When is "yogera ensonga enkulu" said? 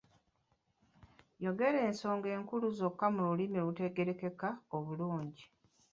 1.43-2.67